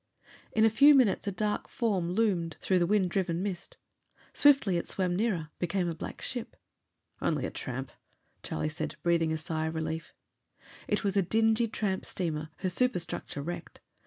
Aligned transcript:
In 0.51 0.65
a 0.65 0.69
few 0.71 0.95
minutes 0.95 1.27
a 1.27 1.31
dark 1.31 1.67
form 1.69 2.09
loomed 2.13 2.57
through 2.59 2.79
the 2.79 2.87
wind 2.87 3.15
riven 3.15 3.43
mist. 3.43 3.77
Swiftly 4.33 4.77
it 4.77 4.87
swam 4.87 5.15
nearer; 5.15 5.49
became 5.59 5.87
a 5.87 5.93
black 5.93 6.23
ship. 6.23 6.55
"Only 7.21 7.45
a 7.45 7.51
tramp," 7.51 7.91
Charlie 8.41 8.67
said, 8.67 8.95
breathing 9.03 9.31
a 9.31 9.37
sigh 9.37 9.67
of 9.67 9.75
relief. 9.75 10.15
It 10.87 11.03
was 11.03 11.15
a 11.15 11.21
dingy 11.21 11.67
tramp 11.67 12.03
steamer, 12.05 12.49
her 12.61 12.69
superstructure 12.71 13.43
wrecked. 13.43 13.79